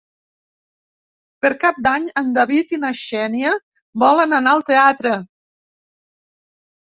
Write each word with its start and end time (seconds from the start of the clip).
Per 1.45 1.51
Cap 1.63 1.77
d'Any 1.87 2.07
en 2.21 2.31
David 2.37 2.73
i 2.77 2.79
na 2.85 2.91
Xènia 3.01 3.51
volen 4.05 4.35
anar 4.39 4.55
al 4.57 4.65
teatre. 4.71 5.13